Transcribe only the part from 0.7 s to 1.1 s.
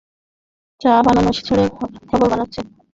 চা